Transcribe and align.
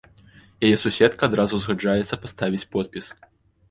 Яе 0.69 0.77
суседка 0.85 1.21
адразу 1.31 1.55
згаджаецца 1.69 2.21
паставіць 2.27 2.67
подпіс. 2.77 3.05